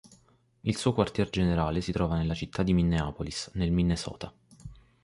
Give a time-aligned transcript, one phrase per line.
[0.63, 4.33] Il suo quartier generale si trova nella città di Minneapolis, nel Minnesota.